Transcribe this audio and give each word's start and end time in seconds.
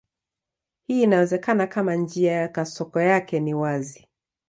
Hii 0.87 1.01
inawezekana 1.03 1.67
kama 1.67 1.95
njia 1.95 2.31
ya 2.31 2.47
kasoko 2.47 3.01
yake 3.01 3.39
ni 3.39 3.53
wazi. 3.53 4.07